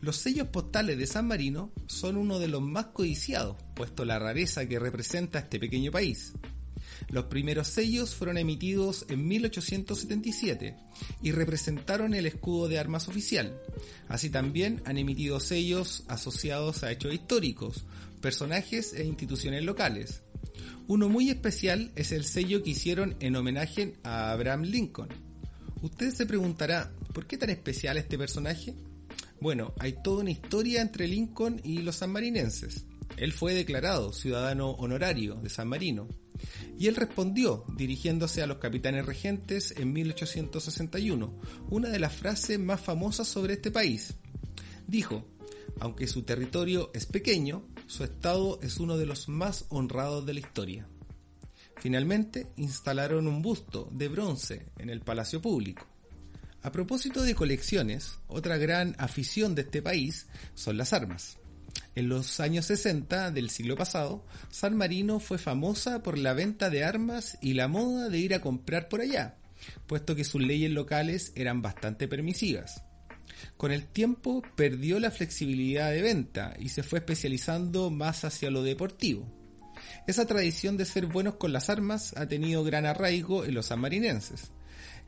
Los 0.00 0.16
sellos 0.16 0.48
postales 0.48 0.96
de 0.96 1.06
San 1.06 1.26
Marino 1.28 1.70
son 1.84 2.16
uno 2.16 2.38
de 2.38 2.48
los 2.48 2.62
más 2.62 2.86
codiciados, 2.86 3.58
puesto 3.74 4.06
la 4.06 4.18
rareza 4.18 4.66
que 4.66 4.78
representa 4.78 5.40
este 5.40 5.60
pequeño 5.60 5.92
país. 5.92 6.32
Los 7.08 7.24
primeros 7.26 7.68
sellos 7.68 8.14
fueron 8.14 8.38
emitidos 8.38 9.06
en 9.08 9.26
1877 9.26 10.76
y 11.22 11.32
representaron 11.32 12.14
el 12.14 12.26
escudo 12.26 12.68
de 12.68 12.78
armas 12.78 13.08
oficial. 13.08 13.58
Así 14.08 14.30
también 14.30 14.82
han 14.84 14.98
emitido 14.98 15.40
sellos 15.40 16.04
asociados 16.08 16.82
a 16.82 16.92
hechos 16.92 17.14
históricos, 17.14 17.84
personajes 18.20 18.92
e 18.92 19.04
instituciones 19.04 19.64
locales. 19.64 20.22
Uno 20.86 21.08
muy 21.08 21.30
especial 21.30 21.92
es 21.94 22.12
el 22.12 22.24
sello 22.24 22.62
que 22.62 22.70
hicieron 22.70 23.16
en 23.20 23.36
homenaje 23.36 23.94
a 24.02 24.32
Abraham 24.32 24.62
Lincoln. 24.62 25.08
Usted 25.82 26.12
se 26.12 26.26
preguntará, 26.26 26.92
¿por 27.14 27.26
qué 27.26 27.38
tan 27.38 27.50
especial 27.50 27.96
este 27.96 28.18
personaje? 28.18 28.74
Bueno, 29.40 29.72
hay 29.78 29.94
toda 30.02 30.20
una 30.20 30.30
historia 30.30 30.82
entre 30.82 31.08
Lincoln 31.08 31.60
y 31.64 31.78
los 31.78 31.96
sanmarinenses. 31.96 32.84
Él 33.16 33.32
fue 33.32 33.54
declarado 33.54 34.12
ciudadano 34.12 34.70
honorario 34.70 35.36
de 35.36 35.50
San 35.50 35.68
Marino. 35.68 36.08
Y 36.78 36.86
él 36.86 36.96
respondió, 36.96 37.64
dirigiéndose 37.76 38.42
a 38.42 38.46
los 38.46 38.58
capitanes 38.58 39.04
regentes 39.04 39.74
en 39.76 39.92
1861, 39.92 41.34
una 41.68 41.88
de 41.90 41.98
las 41.98 42.14
frases 42.14 42.58
más 42.58 42.80
famosas 42.80 43.28
sobre 43.28 43.54
este 43.54 43.70
país. 43.70 44.14
Dijo, 44.86 45.24
aunque 45.80 46.06
su 46.06 46.22
territorio 46.22 46.90
es 46.94 47.06
pequeño, 47.06 47.66
su 47.86 48.04
estado 48.04 48.58
es 48.62 48.78
uno 48.78 48.96
de 48.96 49.06
los 49.06 49.28
más 49.28 49.66
honrados 49.68 50.26
de 50.26 50.34
la 50.34 50.40
historia. 50.40 50.88
Finalmente, 51.80 52.52
instalaron 52.56 53.26
un 53.26 53.40
busto 53.40 53.88
de 53.92 54.08
bronce 54.08 54.66
en 54.78 54.90
el 54.90 55.00
Palacio 55.00 55.40
Público. 55.40 55.86
A 56.62 56.70
propósito 56.72 57.22
de 57.22 57.34
colecciones, 57.34 58.18
otra 58.28 58.58
gran 58.58 58.94
afición 58.98 59.54
de 59.54 59.62
este 59.62 59.80
país 59.80 60.26
son 60.54 60.76
las 60.76 60.92
armas. 60.92 61.39
En 61.94 62.08
los 62.08 62.40
años 62.40 62.66
60 62.66 63.30
del 63.30 63.50
siglo 63.50 63.76
pasado, 63.76 64.24
San 64.50 64.76
Marino 64.76 65.20
fue 65.20 65.38
famosa 65.38 66.02
por 66.02 66.18
la 66.18 66.32
venta 66.32 66.70
de 66.70 66.84
armas 66.84 67.38
y 67.40 67.54
la 67.54 67.68
moda 67.68 68.08
de 68.08 68.18
ir 68.18 68.34
a 68.34 68.40
comprar 68.40 68.88
por 68.88 69.00
allá, 69.00 69.36
puesto 69.86 70.14
que 70.14 70.24
sus 70.24 70.40
leyes 70.40 70.70
locales 70.70 71.32
eran 71.34 71.62
bastante 71.62 72.08
permisivas. 72.08 72.84
Con 73.56 73.72
el 73.72 73.86
tiempo 73.86 74.42
perdió 74.56 75.00
la 75.00 75.10
flexibilidad 75.10 75.90
de 75.90 76.02
venta 76.02 76.54
y 76.58 76.70
se 76.70 76.82
fue 76.82 77.00
especializando 77.00 77.90
más 77.90 78.24
hacia 78.24 78.50
lo 78.50 78.62
deportivo. 78.62 79.30
Esa 80.06 80.26
tradición 80.26 80.76
de 80.76 80.84
ser 80.84 81.06
buenos 81.06 81.34
con 81.36 81.52
las 81.52 81.70
armas 81.70 82.14
ha 82.16 82.26
tenido 82.26 82.64
gran 82.64 82.86
arraigo 82.86 83.44
en 83.44 83.54
los 83.54 83.66
sanmarinenses. 83.66 84.52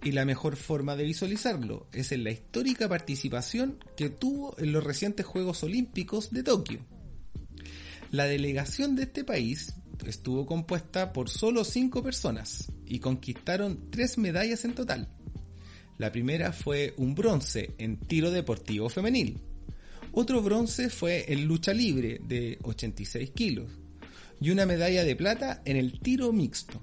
Y 0.04 0.12
la 0.12 0.24
mejor 0.24 0.56
forma 0.56 0.96
de 0.96 1.04
visualizarlo 1.04 1.86
es 1.92 2.10
en 2.10 2.24
la 2.24 2.30
histórica 2.32 2.88
participación 2.88 3.78
que 3.96 4.10
tuvo 4.10 4.56
en 4.58 4.72
los 4.72 4.82
recientes 4.82 5.24
Juegos 5.24 5.62
Olímpicos 5.62 6.32
de 6.32 6.42
Tokio. 6.42 6.80
La 8.10 8.24
delegación 8.24 8.96
de 8.96 9.04
este 9.04 9.24
país 9.24 9.74
estuvo 10.06 10.46
compuesta 10.46 11.12
por 11.12 11.28
solo 11.30 11.64
cinco 11.64 12.02
personas 12.02 12.70
y 12.86 12.98
conquistaron 12.98 13.90
tres 13.90 14.18
medallas 14.18 14.64
en 14.64 14.74
total. 14.74 15.08
La 15.98 16.10
primera 16.10 16.52
fue 16.52 16.94
un 16.96 17.14
bronce 17.14 17.74
en 17.78 17.98
tiro 17.98 18.30
deportivo 18.30 18.88
femenil. 18.88 19.40
Otro 20.12 20.42
bronce 20.42 20.90
fue 20.90 21.32
en 21.32 21.46
lucha 21.46 21.72
libre 21.72 22.20
de 22.26 22.58
86 22.62 23.30
kilos 23.30 23.70
y 24.40 24.50
una 24.50 24.66
medalla 24.66 25.04
de 25.04 25.16
plata 25.16 25.62
en 25.64 25.76
el 25.76 26.00
tiro 26.00 26.32
mixto. 26.32 26.82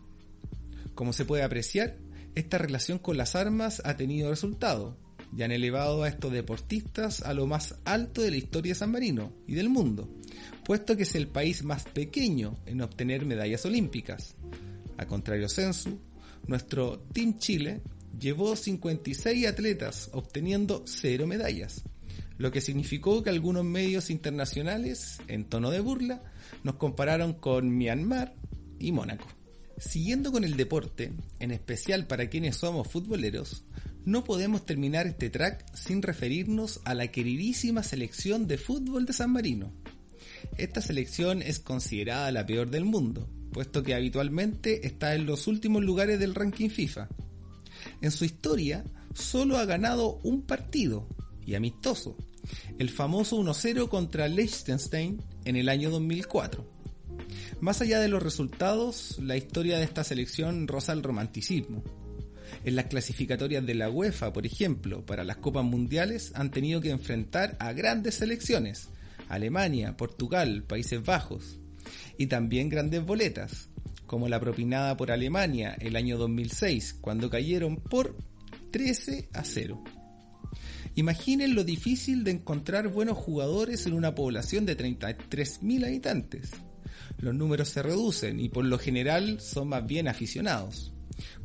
Como 0.95 1.13
se 1.13 1.25
puede 1.25 1.43
apreciar, 1.43 1.97
esta 2.35 2.57
relación 2.57 2.99
con 2.99 3.17
las 3.17 3.35
armas 3.35 3.81
ha 3.85 3.97
tenido 3.97 4.29
resultado 4.29 4.97
y 5.35 5.43
han 5.43 5.51
elevado 5.51 6.03
a 6.03 6.09
estos 6.09 6.31
deportistas 6.31 7.21
a 7.21 7.33
lo 7.33 7.47
más 7.47 7.75
alto 7.85 8.21
de 8.21 8.31
la 8.31 8.37
historia 8.37 8.71
de 8.71 8.79
San 8.79 8.91
Marino 8.91 9.33
y 9.47 9.53
del 9.53 9.69
mundo, 9.69 10.09
puesto 10.65 10.97
que 10.97 11.03
es 11.03 11.15
el 11.15 11.27
país 11.27 11.63
más 11.63 11.83
pequeño 11.83 12.57
en 12.65 12.81
obtener 12.81 13.25
medallas 13.25 13.65
olímpicas. 13.65 14.35
A 14.97 15.05
contrario 15.05 15.47
censo, 15.49 15.97
nuestro 16.47 16.99
Team 17.13 17.37
Chile 17.37 17.81
llevó 18.19 18.55
56 18.55 19.47
atletas 19.47 20.09
obteniendo 20.13 20.83
cero 20.85 21.27
medallas, 21.27 21.83
lo 22.37 22.51
que 22.51 22.61
significó 22.61 23.21
que 23.21 23.29
algunos 23.29 23.65
medios 23.65 24.09
internacionales, 24.09 25.19
en 25.27 25.45
tono 25.45 25.71
de 25.71 25.81
burla, 25.81 26.23
nos 26.63 26.75
compararon 26.75 27.33
con 27.33 27.77
Myanmar 27.77 28.33
y 28.79 28.91
Mónaco. 28.91 29.27
Siguiendo 29.79 30.31
con 30.31 30.43
el 30.43 30.57
deporte, 30.57 31.13
en 31.39 31.51
especial 31.51 32.05
para 32.05 32.29
quienes 32.29 32.57
somos 32.57 32.87
futboleros, 32.87 33.63
no 34.05 34.25
podemos 34.25 34.65
terminar 34.65 35.07
este 35.07 35.29
track 35.29 35.73
sin 35.73 36.01
referirnos 36.01 36.81
a 36.83 36.93
la 36.93 37.07
queridísima 37.07 37.81
selección 37.81 38.47
de 38.47 38.57
fútbol 38.57 39.05
de 39.05 39.13
San 39.13 39.31
Marino. 39.31 39.71
Esta 40.57 40.81
selección 40.81 41.41
es 41.41 41.59
considerada 41.59 42.31
la 42.31 42.45
peor 42.45 42.69
del 42.69 42.83
mundo, 42.83 43.29
puesto 43.53 43.81
que 43.81 43.95
habitualmente 43.95 44.85
está 44.85 45.15
en 45.15 45.25
los 45.25 45.47
últimos 45.47 45.83
lugares 45.83 46.19
del 46.19 46.35
ranking 46.35 46.69
FIFA. 46.69 47.07
En 48.01 48.11
su 48.11 48.25
historia, 48.25 48.83
solo 49.13 49.57
ha 49.57 49.65
ganado 49.65 50.19
un 50.23 50.41
partido, 50.41 51.07
y 51.45 51.55
amistoso, 51.55 52.17
el 52.77 52.89
famoso 52.89 53.39
1-0 53.39 53.87
contra 53.87 54.27
Liechtenstein 54.27 55.21
en 55.45 55.55
el 55.55 55.69
año 55.69 55.89
2004. 55.89 56.78
Más 57.61 57.81
allá 57.81 57.99
de 57.99 58.07
los 58.07 58.23
resultados, 58.23 59.19
la 59.21 59.35
historia 59.35 59.77
de 59.77 59.83
esta 59.83 60.05
selección 60.05 60.65
roza 60.65 60.93
el 60.93 61.03
romanticismo. 61.03 61.83
En 62.63 62.77
las 62.77 62.85
clasificatorias 62.85 63.65
de 63.65 63.75
la 63.75 63.89
UEFA, 63.89 64.31
por 64.31 64.45
ejemplo, 64.45 65.05
para 65.05 65.25
las 65.25 65.37
Copas 65.37 65.65
Mundiales 65.65 66.31
han 66.35 66.51
tenido 66.51 66.79
que 66.79 66.89
enfrentar 66.89 67.57
a 67.59 67.73
grandes 67.73 68.15
selecciones, 68.15 68.87
Alemania, 69.27 69.97
Portugal, 69.97 70.63
Países 70.63 71.03
Bajos, 71.03 71.59
y 72.17 72.27
también 72.27 72.69
grandes 72.69 73.05
boletas, 73.05 73.67
como 74.05 74.29
la 74.29 74.39
propinada 74.39 74.95
por 74.95 75.11
Alemania 75.11 75.75
el 75.81 75.97
año 75.97 76.17
2006, 76.17 76.95
cuando 77.01 77.29
cayeron 77.29 77.75
por 77.75 78.15
13 78.71 79.29
a 79.33 79.43
0. 79.43 79.83
Imaginen 80.95 81.55
lo 81.55 81.65
difícil 81.65 82.23
de 82.23 82.31
encontrar 82.31 82.87
buenos 82.87 83.17
jugadores 83.17 83.85
en 83.85 83.93
una 83.93 84.15
población 84.15 84.65
de 84.65 84.77
33.000 84.77 85.85
habitantes. 85.85 86.51
Los 87.19 87.35
números 87.35 87.69
se 87.69 87.83
reducen 87.83 88.39
y 88.39 88.49
por 88.49 88.65
lo 88.65 88.77
general 88.79 89.39
son 89.39 89.69
más 89.69 89.85
bien 89.85 90.07
aficionados. 90.07 90.93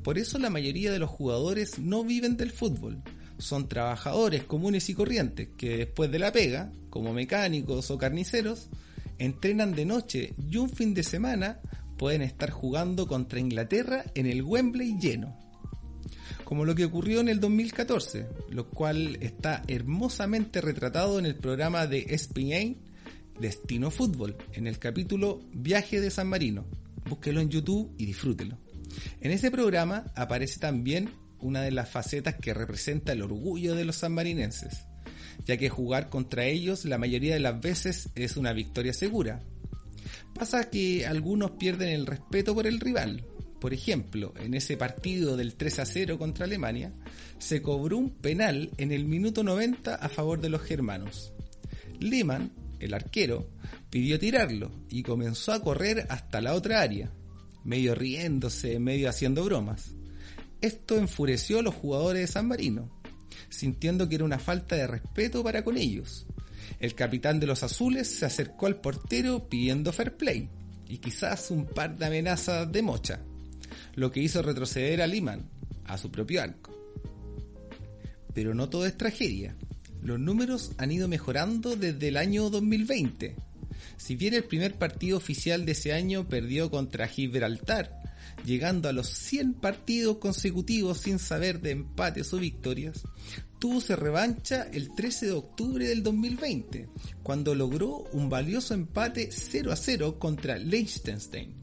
Por 0.03 0.19
eso 0.19 0.39
la 0.39 0.51
mayoría 0.51 0.93
de 0.93 0.99
los 0.99 1.11
jugadores 1.11 1.79
no 1.79 2.05
viven 2.05 2.37
del 2.37 2.51
fútbol. 2.51 3.03
Son 3.39 3.69
trabajadores 3.69 4.45
comunes 4.45 4.89
y 4.89 4.95
corrientes 4.95 5.49
que 5.57 5.79
después 5.79 6.11
de 6.11 6.19
la 6.19 6.33
pega, 6.33 6.71
como 6.91 7.13
mecánicos 7.13 7.91
o 7.91 7.99
carniceros, 7.99 8.69
entrenan 9.19 9.75
de 9.75 9.85
noche 9.85 10.35
y 10.51 10.57
un 10.57 10.71
fin 10.71 10.95
de 10.95 11.03
semana 11.03 11.61
pueden 11.97 12.23
estar 12.23 12.51
jugando 12.51 13.07
contra 13.07 13.41
Inglaterra 13.41 14.05
en 14.15 14.27
el 14.27 14.43
Wembley 14.43 14.99
lleno. 14.99 15.37
Como 16.45 16.65
lo 16.65 16.75
que 16.75 16.85
ocurrió 16.85 17.21
en 17.21 17.29
el 17.29 17.41
2014, 17.41 18.27
lo 18.51 18.69
cual 18.69 19.17
está 19.21 19.63
hermosamente 19.67 20.61
retratado 20.61 21.19
en 21.19 21.27
el 21.27 21.37
programa 21.37 21.87
de 21.87 22.01
ESPN 22.11 22.77
Destino 23.39 23.91
Fútbol, 23.91 24.37
en 24.53 24.67
el 24.67 24.79
capítulo 24.79 25.41
Viaje 25.53 26.01
de 26.01 26.11
San 26.11 26.29
Marino. 26.29 26.67
Búsquelo 27.09 27.41
en 27.41 27.51
YouTube 27.51 27.93
y 27.99 28.07
disfrútelo. 28.07 28.59
En 29.21 29.31
ese 29.31 29.51
programa 29.51 30.07
aparece 30.15 30.61
también 30.61 31.11
una 31.41 31.63
de 31.63 31.71
las 31.71 31.91
facetas 31.91 32.37
que 32.37 32.55
representa 32.55 33.13
el 33.13 33.23
orgullo 33.23 33.75
de 33.75 33.85
los 33.85 33.97
sanmarinenses, 33.97 34.87
ya 35.45 35.57
que 35.57 35.69
jugar 35.69 36.09
contra 36.09 36.47
ellos 36.47 36.85
la 36.85 36.99
mayoría 36.99 37.35
de 37.35 37.41
las 37.41 37.61
veces 37.61 38.09
es 38.15 38.37
una 38.37 38.53
victoria 38.53 38.93
segura. 38.93 39.41
Pasa 40.35 40.71
que 40.71 41.07
algunos 41.07 41.53
pierden 41.53 41.91
el 41.91 42.07
respeto 42.07 42.55
por 42.55 42.67
el 42.67 42.81
rival. 42.81 43.25
Por 43.61 43.73
ejemplo, 43.73 44.35
en 44.39 44.55
ese 44.55 44.77
partido 44.77 45.37
del 45.37 45.55
3 45.55 45.79
a 45.79 45.87
0 45.87 46.19
contra 46.19 46.45
Alemania, 46.45 46.93
se 47.39 47.63
cobró 47.63 47.97
un 47.99 48.11
penal 48.11 48.71
en 48.79 48.93
el 48.93 49.07
minuto 49.07 49.43
90 49.43 49.95
a 49.95 50.09
favor 50.09 50.41
de 50.41 50.51
los 50.51 50.63
germanos. 50.63 51.33
Lehmann, 51.99 52.53
el 52.85 52.95
arquero, 52.95 53.51
pidió 53.91 54.19
tirarlo 54.19 54.71
y 54.89 55.03
comenzó 55.03 55.53
a 55.53 55.61
correr 55.63 56.07
hasta 56.09 56.41
la 56.41 56.55
otra 56.55 56.81
área 56.81 57.11
medio 57.65 57.95
riéndose, 57.95 58.79
medio 58.79 59.09
haciendo 59.09 59.45
bromas. 59.45 59.95
Esto 60.61 60.97
enfureció 60.97 61.59
a 61.59 61.63
los 61.63 61.75
jugadores 61.75 62.21
de 62.23 62.33
San 62.33 62.47
Marino, 62.47 62.91
sintiendo 63.49 64.09
que 64.09 64.15
era 64.15 64.25
una 64.25 64.39
falta 64.39 64.77
de 64.77 64.87
respeto 64.87 65.43
para 65.43 65.65
con 65.65 65.77
ellos. 65.77 66.27
El 66.79 66.95
capitán 66.95 67.41
de 67.41 67.47
los 67.47 67.63
azules 67.63 68.09
se 68.09 68.27
acercó 68.27 68.67
al 68.67 68.81
portero 68.81 69.49
pidiendo 69.49 69.93
fair 69.93 70.17
play 70.17 70.49
y 70.87 70.99
quizás 70.99 71.51
un 71.51 71.67
par 71.67 71.97
de 71.97 72.07
amenazas 72.07 72.71
de 72.71 72.83
mocha, 72.83 73.21
lo 73.95 74.11
que 74.11 74.21
hizo 74.21 74.43
retroceder 74.43 75.03
a 75.03 75.07
Liman 75.07 75.49
a 75.85 75.99
su 75.99 76.11
propio 76.11 76.43
arco. 76.43 76.73
Pero 78.33 78.55
no 78.55 78.69
todo 78.69 78.87
es 78.87 78.97
tragedia. 78.97 79.57
Los 80.05 80.21
números 80.21 80.71
han 80.79 80.93
ido 80.93 81.09
mejorando 81.09 81.75
desde 81.75 82.09
el 82.09 82.17
año 82.17 82.49
2020 82.51 83.35
si 83.97 84.17
bien 84.17 84.35
el 84.35 84.45
primer 84.45 84.75
partido 84.75 85.17
oficial 85.17 85.65
de 85.65 85.73
ese 85.73 85.93
año 85.93 86.29
perdió 86.29 86.71
contra 86.71 87.09
Gibraltar, 87.09 88.03
llegando 88.45 88.89
a 88.89 88.93
los 88.93 89.09
100 89.09 89.55
partidos 89.55 90.19
consecutivos 90.19 90.99
sin 90.99 91.19
saber 91.19 91.61
de 91.61 91.73
empates 91.73 92.33
o 92.33 92.39
victorias, 92.39 93.03
tuvo 93.59 93.81
su 93.81 93.97
revancha 93.97 94.69
el 94.73 94.95
13 94.95 95.27
de 95.27 95.33
octubre 95.33 95.89
del 95.89 96.03
2020, 96.03 96.89
cuando 97.23 97.55
logró 97.55 98.05
un 98.13 98.29
valioso 98.29 98.75
empate 98.75 99.31
0 99.31 99.73
a 99.73 99.77
0 99.77 100.19
contra 100.19 100.59
Liechtenstein, 100.59 101.55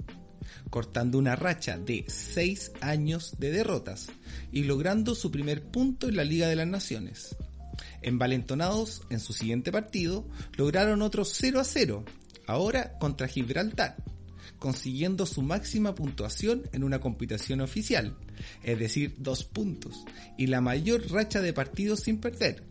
cortando 0.69 1.17
una 1.17 1.36
racha 1.36 1.77
de 1.77 2.06
6 2.08 2.71
años 2.82 3.36
de 3.39 3.51
derrotas 3.51 4.08
y 4.51 4.63
logrando 4.63 5.15
su 5.15 5.30
primer 5.32 5.63
punto 5.63 6.08
en 6.08 6.15
la 6.15 6.23
Liga 6.23 6.47
de 6.47 6.56
las 6.56 6.67
Naciones. 6.67 7.36
Envalentonados 8.01 9.03
en 9.09 9.19
su 9.19 9.33
siguiente 9.33 9.71
partido, 9.71 10.27
lograron 10.57 11.01
otro 11.01 11.25
0 11.25 11.59
a 11.59 11.63
0, 11.63 12.05
ahora 12.47 12.97
contra 12.99 13.27
Gibraltar, 13.27 13.95
consiguiendo 14.59 15.25
su 15.25 15.41
máxima 15.41 15.95
puntuación 15.95 16.63
en 16.71 16.83
una 16.83 16.99
competición 16.99 17.61
oficial, 17.61 18.17
es 18.63 18.79
decir, 18.79 19.15
dos 19.17 19.43
puntos, 19.43 20.05
y 20.37 20.47
la 20.47 20.61
mayor 20.61 21.11
racha 21.11 21.41
de 21.41 21.53
partidos 21.53 22.01
sin 22.01 22.19
perder, 22.19 22.63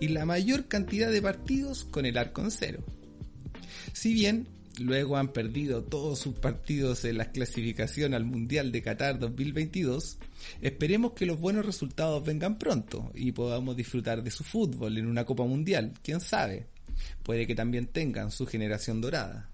y 0.00 0.08
la 0.08 0.24
mayor 0.24 0.68
cantidad 0.68 1.10
de 1.10 1.22
partidos 1.22 1.84
con 1.84 2.06
el 2.06 2.18
arco 2.18 2.42
en 2.42 2.50
cero. 2.50 2.84
Si 3.92 4.12
bien 4.12 4.48
luego 4.78 5.16
han 5.16 5.28
perdido 5.28 5.84
todos 5.84 6.18
sus 6.18 6.34
partidos 6.34 7.04
en 7.04 7.18
la 7.18 7.30
clasificación 7.30 8.14
al 8.14 8.24
Mundial 8.24 8.72
de 8.72 8.82
Qatar 8.82 9.18
2022, 9.18 10.18
esperemos 10.60 11.12
que 11.12 11.26
los 11.26 11.38
buenos 11.38 11.66
resultados 11.66 12.24
vengan 12.24 12.58
pronto 12.58 13.10
y 13.14 13.32
podamos 13.32 13.76
disfrutar 13.76 14.22
de 14.22 14.30
su 14.30 14.44
fútbol 14.44 14.98
en 14.98 15.06
una 15.06 15.24
Copa 15.24 15.44
Mundial, 15.44 15.92
quién 16.02 16.20
sabe. 16.20 16.66
Puede 17.22 17.46
que 17.46 17.54
también 17.54 17.86
tengan 17.86 18.30
su 18.30 18.46
generación 18.46 19.00
dorada. 19.00 19.51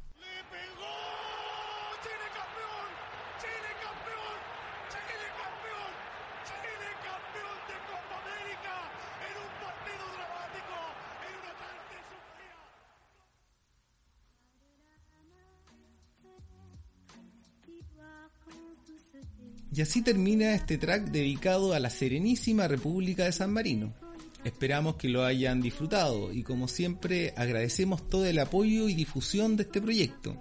Y 19.79 19.83
así 19.83 20.03
termina 20.03 20.57
este 20.57 20.77
track 20.77 21.05
dedicado 21.13 21.73
a 21.73 21.79
la 21.79 21.89
Serenísima 21.89 22.67
República 22.67 23.27
de 23.27 23.33
San 23.33 23.53
Marino. 23.53 23.95
Esperamos 24.43 24.97
que 24.97 25.09
lo 25.09 25.25
hayan 25.25 25.61
disfrutado 25.61 26.33
y 26.33 26.43
como 26.43 26.67
siempre 26.67 27.33
agradecemos 27.37 28.09
todo 28.09 28.27
el 28.27 28.41
apoyo 28.41 28.89
y 28.89 28.95
difusión 28.95 29.57
de 29.57 29.63
este 29.63 29.81
proyecto. 29.81 30.37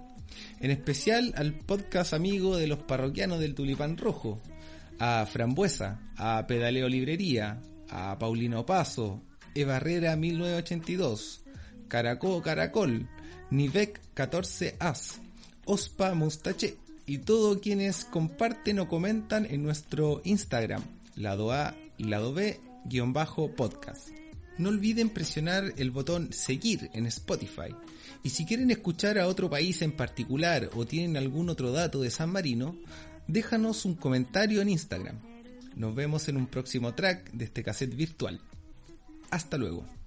En 0.58 0.72
especial 0.72 1.32
al 1.36 1.54
podcast 1.54 2.14
amigo 2.14 2.56
de 2.56 2.66
los 2.66 2.80
parroquianos 2.80 3.38
del 3.38 3.54
Tulipán 3.54 3.96
Rojo, 3.96 4.42
a 4.98 5.24
Frambuesa, 5.24 6.00
a 6.16 6.44
Pedaleo 6.48 6.88
Librería, 6.88 7.60
a 7.90 8.18
Paulino 8.18 8.66
Paso, 8.66 9.22
Evarrera 9.54 10.16
1982, 10.16 11.44
Caracó 11.86 12.42
Caracol, 12.42 13.08
Nivec 13.52 14.00
14 14.14 14.78
As, 14.80 15.20
Ospa 15.64 16.12
Mustache, 16.14 16.76
y 17.08 17.18
todos 17.18 17.58
quienes 17.58 18.04
comparten 18.04 18.78
o 18.80 18.86
comentan 18.86 19.46
en 19.46 19.62
nuestro 19.62 20.20
Instagram, 20.24 20.82
lado 21.16 21.52
A, 21.52 21.74
lado 21.96 22.34
B, 22.34 22.60
guion 22.84 23.14
bajo 23.14 23.50
podcast. 23.56 24.10
No 24.58 24.68
olviden 24.68 25.08
presionar 25.08 25.72
el 25.78 25.90
botón 25.90 26.32
seguir 26.32 26.90
en 26.92 27.06
Spotify. 27.06 27.74
Y 28.22 28.30
si 28.30 28.44
quieren 28.44 28.70
escuchar 28.70 29.18
a 29.18 29.26
otro 29.26 29.48
país 29.48 29.80
en 29.80 29.92
particular 29.92 30.68
o 30.74 30.84
tienen 30.84 31.16
algún 31.16 31.48
otro 31.48 31.72
dato 31.72 32.02
de 32.02 32.10
San 32.10 32.30
Marino, 32.30 32.76
déjanos 33.26 33.86
un 33.86 33.94
comentario 33.94 34.60
en 34.60 34.68
Instagram. 34.68 35.18
Nos 35.76 35.94
vemos 35.94 36.28
en 36.28 36.36
un 36.36 36.46
próximo 36.46 36.94
track 36.94 37.32
de 37.32 37.46
este 37.46 37.62
cassette 37.62 37.94
virtual. 37.94 38.38
Hasta 39.30 39.56
luego. 39.56 39.97